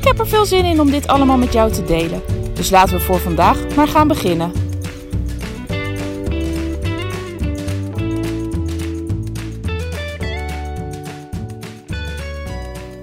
[0.00, 2.22] Ik heb er veel zin in om dit allemaal met jou te delen.
[2.54, 4.52] Dus laten we voor vandaag maar gaan beginnen.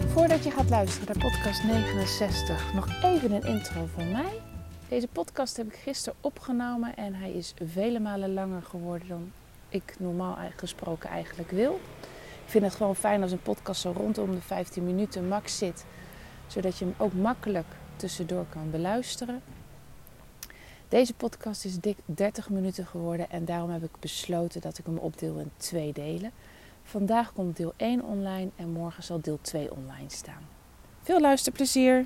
[0.07, 4.39] Voordat je gaat luisteren naar podcast 69, nog even een intro van mij.
[4.89, 9.31] Deze podcast heb ik gisteren opgenomen en hij is vele malen langer geworden dan
[9.69, 11.79] ik normaal gesproken eigenlijk wil.
[12.45, 15.85] Ik vind het gewoon fijn als een podcast zo rondom de 15 minuten max zit,
[16.47, 19.41] zodat je hem ook makkelijk tussendoor kan beluisteren.
[20.89, 24.97] Deze podcast is dik 30 minuten geworden en daarom heb ik besloten dat ik hem
[24.97, 26.31] opdeel in twee delen.
[26.83, 30.47] Vandaag komt deel 1 online en morgen zal deel 2 online staan.
[31.01, 32.05] Veel luisterplezier!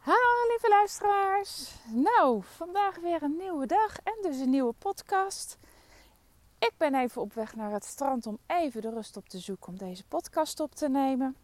[0.00, 1.70] Hallo lieve luisteraars.
[1.92, 5.58] Nou, vandaag weer een nieuwe dag en dus een nieuwe podcast.
[6.58, 9.68] Ik ben even op weg naar het strand om even de rust op te zoeken
[9.68, 11.36] om deze podcast op te nemen.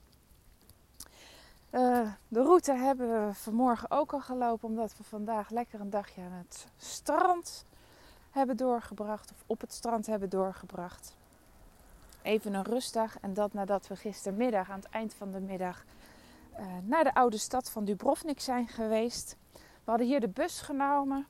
[1.71, 6.23] Uh, de route hebben we vanmorgen ook al gelopen omdat we vandaag lekker een dagje
[6.23, 7.65] aan het strand
[8.31, 11.17] hebben doorgebracht of op het strand hebben doorgebracht.
[12.23, 15.85] Even een rustdag en dat nadat we gistermiddag aan het eind van de middag
[16.59, 19.37] uh, naar de oude stad van Dubrovnik zijn geweest.
[19.53, 21.27] We hadden hier de bus genomen.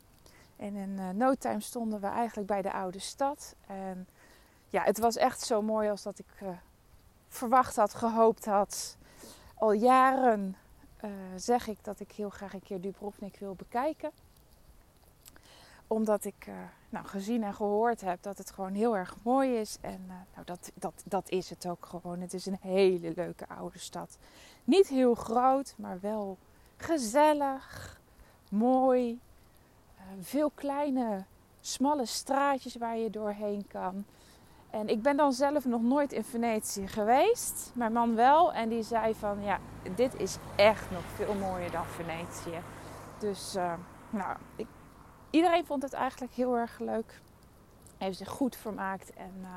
[0.56, 3.54] En in uh, no time stonden we eigenlijk bij de oude stad.
[3.66, 4.08] En
[4.68, 6.48] ja, het was echt zo mooi als dat ik uh,
[7.28, 8.96] verwacht had, gehoopt had.
[9.54, 10.56] Al jaren
[11.36, 14.10] zeg ik dat ik heel graag een keer Dubrovnik wil bekijken.
[15.86, 16.48] Omdat ik
[16.88, 19.78] nou, gezien en gehoord heb dat het gewoon heel erg mooi is.
[19.80, 22.20] En nou, dat, dat, dat is het ook gewoon.
[22.20, 24.18] Het is een hele leuke oude stad.
[24.64, 26.38] Niet heel groot, maar wel
[26.76, 28.00] gezellig,
[28.50, 29.20] mooi.
[30.04, 31.24] Uh, veel kleine,
[31.60, 34.04] smalle straatjes waar je doorheen kan.
[34.70, 37.70] En ik ben dan zelf nog nooit in Venetië geweest.
[37.74, 38.52] Mijn man wel.
[38.52, 39.58] En die zei van ja,
[39.94, 42.58] dit is echt nog veel mooier dan Venetië.
[43.18, 43.72] Dus uh,
[44.10, 44.66] nou, ik,
[45.30, 47.20] iedereen vond het eigenlijk heel erg leuk.
[47.98, 49.12] Heeft zich goed vermaakt.
[49.12, 49.48] En uh,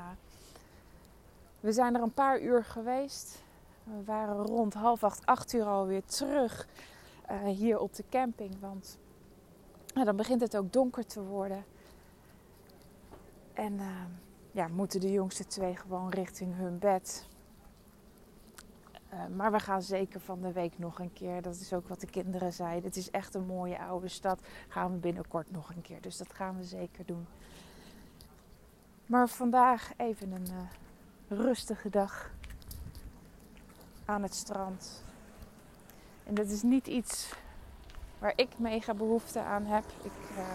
[1.60, 3.44] we zijn er een paar uur geweest.
[3.84, 6.68] We waren rond half acht, acht uur alweer terug
[7.46, 8.60] hier op de camping.
[8.60, 8.98] Want
[9.98, 11.66] nou, dan begint het ook donker te worden.
[13.54, 13.86] En uh,
[14.52, 17.28] ja, moeten de jongste twee gewoon richting hun bed.
[19.14, 21.42] Uh, maar we gaan zeker van de week nog een keer.
[21.42, 22.84] Dat is ook wat de kinderen zeiden.
[22.84, 24.40] Het is echt een mooie oude stad.
[24.68, 26.02] Gaan we binnenkort nog een keer.
[26.02, 27.28] Dus dat gaan we zeker doen.
[29.06, 30.48] Maar vandaag even een
[31.28, 32.32] rustige dag
[34.06, 35.04] aan het strand.
[36.24, 37.34] En dat is niet iets
[38.20, 39.84] waar ik mega behoefte aan heb.
[40.04, 40.54] Ik, uh,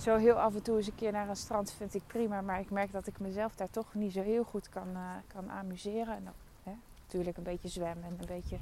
[0.00, 2.40] zo heel af en toe eens een keer naar een strand vind ik prima.
[2.40, 5.50] Maar ik merk dat ik mezelf daar toch niet zo heel goed kan, uh, kan
[5.50, 6.16] amuseren.
[6.16, 6.32] En,
[6.62, 6.72] hè,
[7.02, 8.58] natuurlijk een beetje zwemmen en een beetje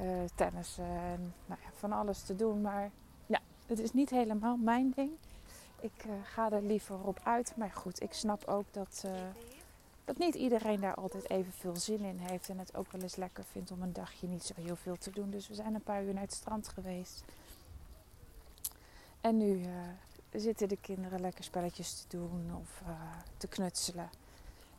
[0.00, 0.84] uh, tennissen.
[0.84, 2.60] En nou ja, van alles te doen.
[2.60, 2.90] Maar
[3.26, 5.10] ja, het is niet helemaal mijn ding.
[5.80, 7.52] Ik ga er liever op uit.
[7.56, 9.04] Maar goed, ik snap ook dat
[10.06, 12.48] dat niet iedereen daar altijd even veel zin in heeft.
[12.48, 15.10] En het ook wel eens lekker vindt om een dagje niet zo heel veel te
[15.10, 15.30] doen.
[15.30, 17.24] Dus we zijn een paar uur naar het strand geweest.
[19.20, 19.68] En nu uh,
[20.32, 22.90] zitten de kinderen lekker spelletjes te doen of uh,
[23.36, 24.10] te knutselen.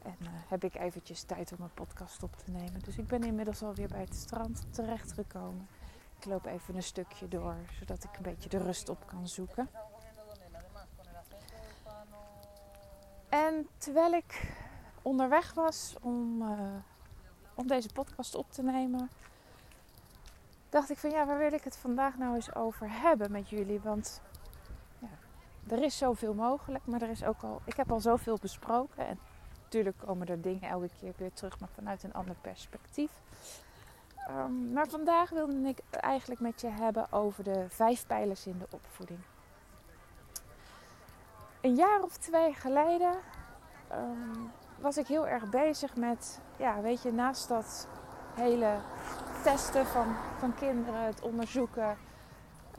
[0.01, 2.81] En uh, heb ik eventjes tijd om een podcast op te nemen.
[2.83, 5.67] Dus ik ben inmiddels alweer bij het strand terechtgekomen.
[6.19, 9.69] Ik loop even een stukje door, zodat ik een beetje de rust op kan zoeken.
[13.29, 14.55] En terwijl ik
[15.07, 16.49] onderweg was om, uh,
[17.53, 19.09] om deze podcast op te nemen,
[20.69, 23.79] dacht ik van ja, waar wil ik het vandaag nou eens over hebben met jullie?
[23.79, 24.21] Want
[24.99, 25.07] ja,
[25.67, 29.07] er is zoveel mogelijk, maar er is ook al, ik heb al zoveel besproken.
[29.07, 29.19] En
[29.63, 33.11] natuurlijk komen er dingen elke keer weer terug, maar vanuit een ander perspectief.
[34.29, 38.67] Um, maar vandaag wilde ik eigenlijk met je hebben over de vijf pijlers in de
[38.69, 39.19] opvoeding.
[41.61, 43.15] Een jaar of twee geleden
[43.91, 47.87] um, was ik heel erg bezig met, ja, weet je, naast dat
[48.33, 48.77] hele
[49.43, 51.97] testen van, van kinderen, het onderzoeken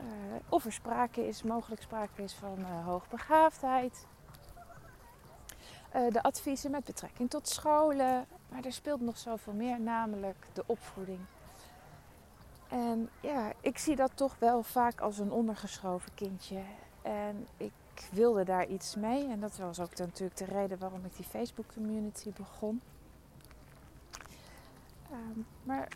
[0.01, 0.05] uh,
[0.49, 4.05] of er sprake is, mogelijk sprake is van uh, hoogbegaafdheid.
[5.95, 10.63] Uh, de adviezen met betrekking tot scholen, maar er speelt nog zoveel meer, namelijk de
[10.65, 11.19] opvoeding.
[12.69, 16.61] En ja, ik zie dat toch wel vaak als een ondergeschoven kindje.
[17.01, 17.71] En ik
[18.11, 19.27] wilde daar iets mee.
[19.27, 22.81] En dat was ook natuurlijk de reden waarom ik die Facebook community begon.
[25.11, 25.87] Ehm, maar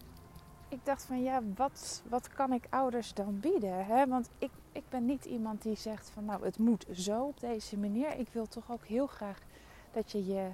[0.67, 3.85] ik dacht van ja, wat, wat kan ik ouders dan bieden?
[3.85, 4.07] Hè?
[4.07, 7.77] Want ik, ik ben niet iemand die zegt van nou het moet zo op deze
[7.77, 8.17] manier.
[8.17, 9.39] Ik wil toch ook heel graag
[9.91, 10.49] dat je je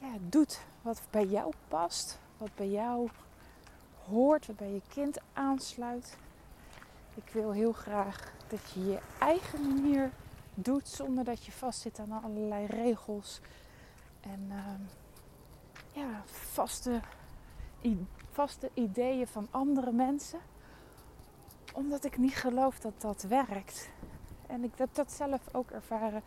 [0.00, 2.18] ja, doet wat bij jou past.
[2.36, 3.08] Wat bij jou
[4.08, 6.18] hoort, wat bij je kind aansluit.
[7.14, 10.10] Ik wil heel graag dat je je eigen manier
[10.54, 13.40] doet zonder dat je vastzit aan allerlei regels
[14.20, 14.56] en uh,
[15.92, 17.00] ja, vaste,
[18.30, 20.40] vaste ideeën van andere mensen.
[21.72, 23.90] Omdat ik niet geloof dat dat werkt.
[24.46, 26.22] En ik heb dat zelf ook ervaren.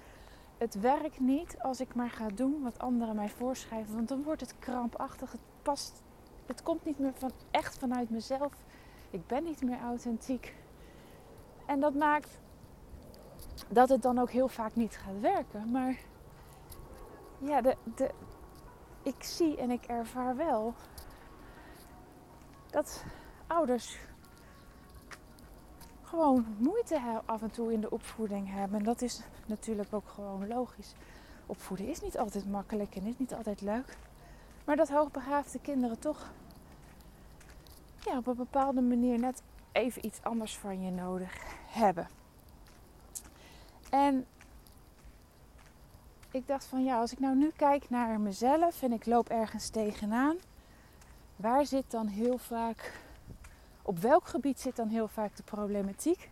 [0.57, 3.95] Het werkt niet als ik maar ga doen wat anderen mij voorschrijven.
[3.95, 5.31] Want dan wordt het krampachtig.
[5.31, 6.01] Het past.
[6.45, 8.53] Het komt niet meer van echt vanuit mezelf.
[9.09, 10.55] Ik ben niet meer authentiek.
[11.65, 12.39] En dat maakt
[13.67, 15.71] dat het dan ook heel vaak niet gaat werken.
[15.71, 15.95] Maar
[17.37, 18.11] ja, de, de,
[19.03, 20.73] ik zie en ik ervaar wel
[22.69, 23.03] dat
[23.47, 23.97] ouders
[26.01, 28.79] gewoon moeite af en toe in de opvoeding hebben.
[28.79, 30.93] En dat is natuurlijk ook gewoon logisch.
[31.45, 33.97] Opvoeden is niet altijd makkelijk en is niet altijd leuk.
[34.65, 36.31] Maar dat hoogbegaafde kinderen toch
[38.05, 42.07] ja, op een bepaalde manier net even iets anders van je nodig hebben.
[43.89, 44.25] En
[46.31, 49.69] ik dacht van ja, als ik nou nu kijk naar mezelf en ik loop ergens
[49.69, 50.37] tegenaan,
[51.35, 52.93] waar zit dan heel vaak,
[53.81, 56.29] op welk gebied zit dan heel vaak de problematiek?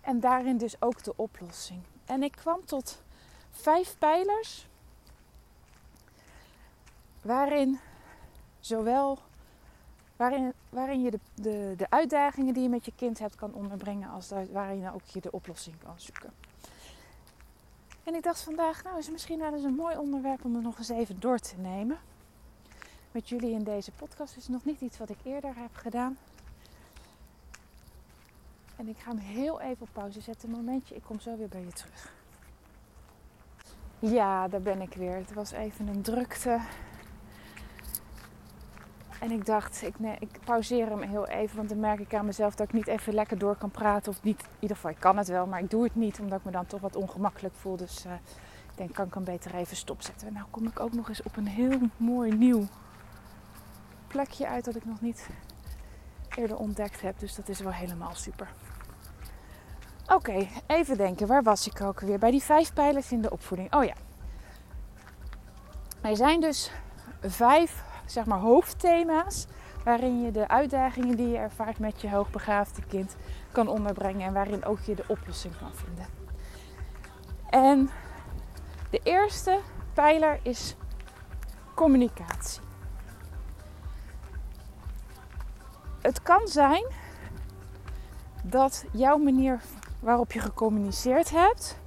[0.00, 1.82] En daarin dus ook de oplossing.
[2.04, 3.02] En ik kwam tot
[3.50, 4.66] vijf pijlers
[7.22, 7.78] waarin
[8.60, 9.18] zowel
[10.16, 14.10] waarin, waarin je de, de, de uitdagingen die je met je kind hebt kan onderbrengen,
[14.10, 16.32] als waarin je ook je de oplossing kan zoeken.
[18.08, 20.62] En ik dacht vandaag, nou is het misschien wel eens een mooi onderwerp om er
[20.62, 21.98] nog eens even door te nemen.
[23.12, 26.18] Met jullie in deze podcast is nog niet iets wat ik eerder heb gedaan.
[28.76, 30.48] En ik ga hem heel even op pauze zetten.
[30.48, 32.12] Een momentje, ik kom zo weer bij je terug.
[33.98, 35.14] Ja, daar ben ik weer.
[35.14, 36.60] Het was even een drukte.
[39.20, 41.56] En ik dacht, ik, nee, ik pauzeer hem heel even.
[41.56, 44.12] Want dan merk ik aan mezelf dat ik niet even lekker door kan praten.
[44.12, 46.20] Of niet, in ieder geval, ik kan het wel, maar ik doe het niet.
[46.20, 47.76] Omdat ik me dan toch wat ongemakkelijk voel.
[47.76, 50.26] Dus uh, ik denk, kan ik hem beter even stopzetten.
[50.26, 52.66] En nou kom ik ook nog eens op een heel mooi nieuw
[54.06, 54.64] plekje uit.
[54.64, 55.28] Dat ik nog niet
[56.34, 57.18] eerder ontdekt heb.
[57.18, 58.48] Dus dat is wel helemaal super.
[60.06, 61.26] Oké, even denken.
[61.26, 62.18] Waar was ik ook weer?
[62.18, 63.74] Bij die vijf pijlers in de opvoeding.
[63.74, 63.94] Oh ja.
[66.00, 66.70] Er zijn dus
[67.20, 69.46] vijf zeg maar, hoofdthema's
[69.84, 73.16] waarin je de uitdagingen die je ervaart met je hoogbegaafde kind
[73.52, 76.06] kan onderbrengen en waarin ook je de oplossing kan vinden.
[77.50, 77.90] En
[78.90, 79.58] de eerste
[79.92, 80.76] pijler is
[81.74, 82.60] communicatie.
[86.00, 86.86] Het kan zijn
[88.42, 89.60] dat jouw manier
[90.00, 91.78] waarop je gecommuniceerd hebt,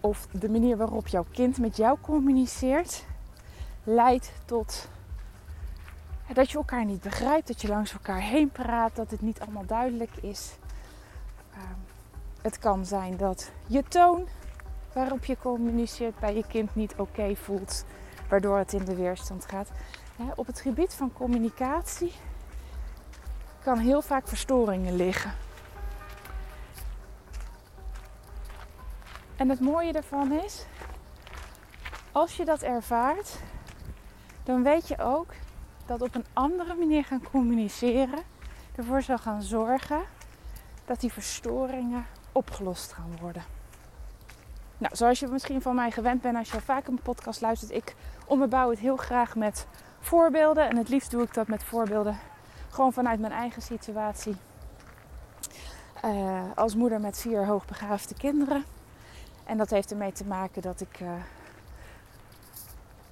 [0.00, 3.04] of de manier waarop jouw kind met jou communiceert,
[3.84, 4.88] leidt tot
[6.32, 9.66] dat je elkaar niet begrijpt, dat je langs elkaar heen praat, dat het niet allemaal
[9.66, 10.56] duidelijk is.
[11.52, 11.78] Ehm,
[12.42, 14.28] het kan zijn dat je toon
[14.92, 17.84] waarop je communiceert bij je kind niet oké voelt,
[18.28, 19.70] waardoor het in de weerstand gaat.
[20.34, 22.12] op het gebied van communicatie
[23.62, 25.32] kan heel vaak verstoringen liggen.
[29.36, 30.66] En het mooie daarvan is,
[32.12, 33.38] als je dat ervaart,
[34.44, 35.32] dan weet je ook
[35.86, 38.18] dat op een andere manier gaan communiceren
[38.74, 40.00] ervoor zal gaan zorgen
[40.84, 43.42] dat die verstoringen opgelost gaan worden.
[44.78, 47.70] Nou, zoals je misschien van mij gewend bent als je al vaak een podcast luistert,
[47.70, 47.94] ik
[48.26, 49.66] onderbouw het heel graag met
[50.00, 50.68] voorbeelden.
[50.68, 52.18] En het liefst doe ik dat met voorbeelden
[52.70, 54.36] gewoon vanuit mijn eigen situatie.
[56.04, 58.64] Uh, als moeder met vier hoogbegaafde kinderen.
[59.44, 61.08] En dat heeft ermee te maken dat ik uh,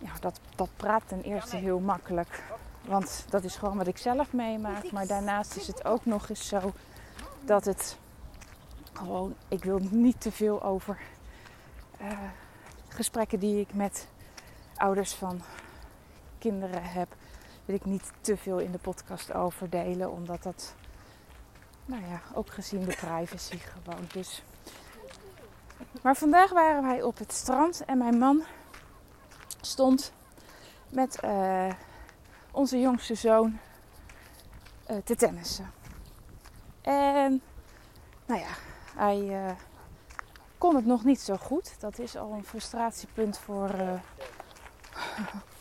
[0.00, 2.42] ja, dat, dat praat ten eerste heel makkelijk.
[2.84, 4.90] Want dat is gewoon wat ik zelf meemaak.
[4.90, 6.72] Maar daarnaast is het ook nog eens zo
[7.44, 7.96] dat het
[8.92, 10.98] gewoon, ik wil niet te veel over
[12.00, 12.18] uh,
[12.88, 14.08] gesprekken die ik met
[14.76, 15.40] ouders van
[16.38, 17.14] kinderen heb,
[17.64, 20.10] wil ik niet te veel in de podcast over delen.
[20.10, 20.74] Omdat dat,
[21.84, 24.06] nou ja, ook gezien de privacy gewoon.
[24.12, 24.42] Dus.
[26.02, 28.42] Maar vandaag waren wij op het strand en mijn man
[29.60, 30.12] stond
[30.88, 31.70] met uh,
[32.50, 33.58] onze jongste zoon
[34.90, 35.70] uh, te tennissen.
[36.80, 37.42] En
[38.26, 38.50] nou ja,
[38.94, 39.50] hij uh,
[40.58, 41.80] kon het nog niet zo goed.
[41.80, 43.70] Dat is al een frustratiepunt voor,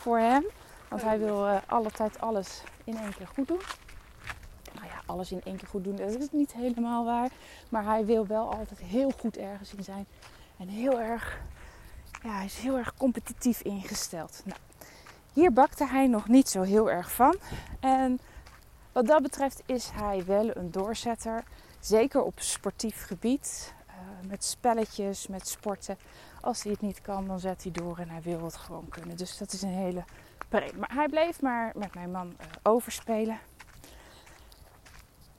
[0.01, 0.46] voor hem.
[0.89, 3.62] Want hij wil alle tijd alles in één keer goed doen.
[4.74, 7.29] Nou ja, alles in één keer goed doen, dat is niet helemaal waar.
[7.70, 10.06] Maar hij wil wel altijd heel goed ergens in zijn.
[10.58, 11.39] En heel erg,
[12.22, 14.42] ja, hij is heel erg competitief ingesteld.
[14.46, 14.60] Nou,
[15.34, 17.36] hier bakte hij nog niet zo heel erg van.
[17.80, 18.20] En
[18.92, 21.44] wat dat betreft is hij wel een doorzetter.
[21.80, 23.74] Zeker op sportief gebied.
[23.88, 25.98] Uh, met spelletjes, met sporten.
[26.42, 29.18] Als hij het niet kan, dan zet hij door en hij wil het gewoon kunnen.
[29.18, 30.04] Dus dat is een hele
[30.50, 33.40] maar hij bleef maar met mijn man uh, overspelen.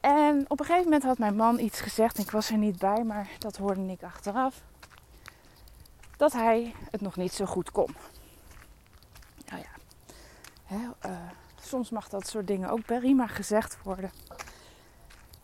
[0.00, 2.18] En op een gegeven moment had mijn man iets gezegd.
[2.18, 4.62] Ik was er niet bij, maar dat hoorde ik achteraf.
[6.20, 7.94] Dat hij het nog niet zo goed kon.
[9.46, 14.10] Nou ja, uh, soms mag dat soort dingen ook prima gezegd worden.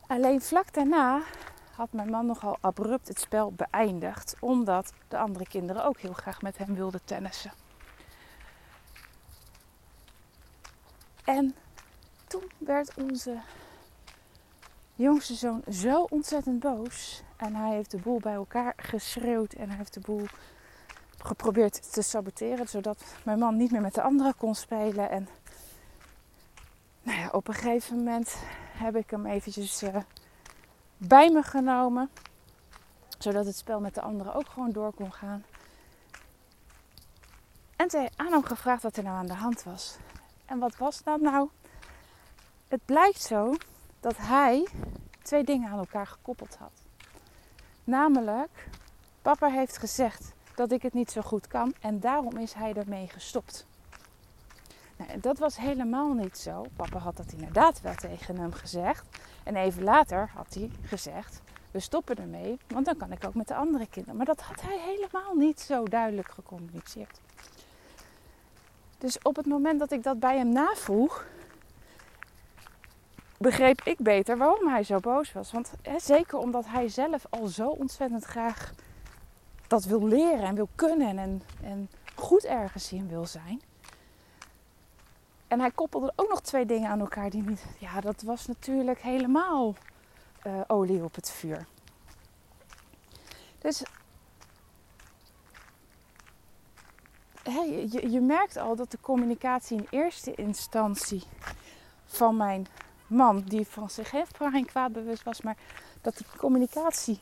[0.06, 1.22] Alleen vlak daarna
[1.72, 4.36] had mijn man nogal abrupt het spel beëindigd.
[4.40, 7.52] Omdat de andere kinderen ook heel graag met hem wilden tennissen.
[11.24, 11.54] En
[12.26, 13.38] toen werd onze
[14.94, 17.22] jongste zoon zo ontzettend boos.
[17.36, 20.26] En hij heeft de boel bij elkaar geschreeuwd en hij heeft de boel
[21.18, 22.68] geprobeerd te saboteren.
[22.68, 25.10] Zodat mijn man niet meer met de anderen kon spelen.
[25.10, 25.28] En
[27.02, 28.36] nou ja, op een gegeven moment
[28.72, 29.96] heb ik hem eventjes uh,
[30.96, 32.10] bij me genomen.
[33.18, 35.44] Zodat het spel met de anderen ook gewoon door kon gaan.
[37.76, 39.96] En toen aan hem gevraagd wat er nou aan de hand was.
[40.44, 41.48] En wat was dat nou?
[42.68, 43.54] Het blijkt zo
[44.00, 44.68] dat hij
[45.22, 46.82] twee dingen aan elkaar gekoppeld had.
[47.84, 48.68] Namelijk,
[49.22, 53.08] papa heeft gezegd dat ik het niet zo goed kan en daarom is hij ermee
[53.08, 53.66] gestopt.
[54.96, 56.64] Nou, dat was helemaal niet zo.
[56.76, 59.04] Papa had dat inderdaad wel tegen hem gezegd.
[59.42, 63.48] En even later had hij gezegd: We stoppen ermee, want dan kan ik ook met
[63.48, 64.16] de andere kinderen.
[64.16, 67.20] Maar dat had hij helemaal niet zo duidelijk gecommuniceerd.
[68.98, 71.26] Dus op het moment dat ik dat bij hem navroeg,
[73.38, 75.52] begreep ik beter waarom hij zo boos was.
[75.52, 78.72] Want hè, zeker omdat hij zelf al zo ontzettend graag
[79.66, 83.62] dat wil leren en wil kunnen en, en goed ergens in wil zijn.
[85.48, 87.64] En hij koppelde ook nog twee dingen aan elkaar die niet.
[87.78, 89.74] Ja, dat was natuurlijk helemaal
[90.46, 91.66] uh, olie op het vuur.
[93.58, 93.82] Dus
[97.44, 101.22] je, je merkt al dat de communicatie in eerste instantie
[102.04, 102.66] van mijn
[103.06, 105.56] man, die van zich heeft geen kwaad bewust was, maar
[106.00, 107.20] dat de communicatie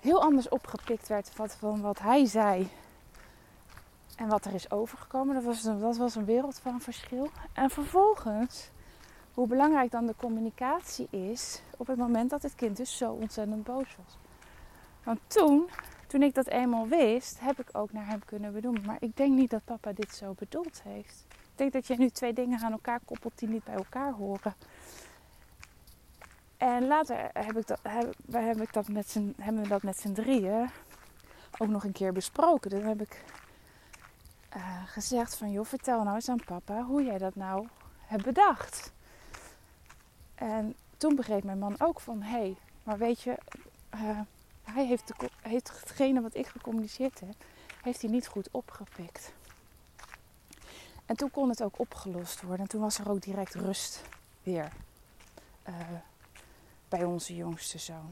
[0.00, 2.70] heel anders opgepikt werd van wat hij zei
[4.16, 5.34] en wat er is overgekomen.
[5.34, 7.30] Dat was, een, dat was een wereld van verschil.
[7.52, 8.70] En vervolgens,
[9.34, 13.64] hoe belangrijk dan de communicatie is op het moment dat het kind dus zo ontzettend
[13.64, 14.18] boos was.
[15.02, 15.68] Want toen
[16.08, 18.84] toen ik dat eenmaal wist, heb ik ook naar hem kunnen benoemen.
[18.84, 21.24] Maar ik denk niet dat papa dit zo bedoeld heeft.
[21.28, 24.54] Ik denk dat je nu twee dingen aan elkaar koppelt die niet bij elkaar horen.
[26.58, 29.98] En later heb ik dat, heb, heb ik dat met z'n, hebben we dat met
[29.98, 30.70] z'n drieën
[31.58, 32.70] ook nog een keer besproken.
[32.70, 33.24] Dan heb ik
[34.56, 37.66] uh, gezegd van, joh, vertel nou eens aan papa hoe jij dat nou
[38.00, 38.92] hebt bedacht.
[40.34, 43.38] En toen begreep mijn man ook van, hé, hey, maar weet je,
[43.94, 44.20] uh,
[44.62, 45.12] hij heeft,
[45.42, 47.34] heeft hetgene wat ik gecommuniceerd heb,
[47.82, 49.32] heeft hij niet goed opgepikt.
[51.06, 52.60] En toen kon het ook opgelost worden.
[52.60, 54.02] En toen was er ook direct rust
[54.42, 54.72] weer
[55.68, 55.74] uh,
[56.88, 58.08] bij onze jongste zoon.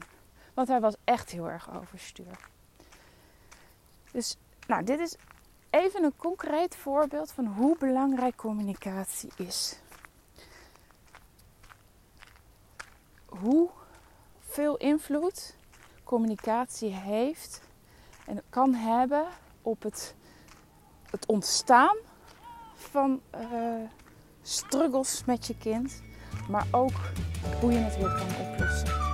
[0.53, 2.49] Want hij was echt heel erg overstuur.
[4.11, 5.15] Dus, nou, dit is
[5.69, 9.79] even een concreet voorbeeld van hoe belangrijk communicatie is.
[13.25, 13.69] Hoe
[14.39, 15.55] veel invloed
[16.03, 17.61] communicatie heeft
[18.25, 19.27] en kan hebben
[19.61, 20.15] op het,
[21.09, 21.97] het ontstaan
[22.75, 23.89] van uh,
[24.41, 26.01] struggles met je kind,
[26.47, 26.99] maar ook
[27.59, 29.06] hoe je het weer kan oplossen.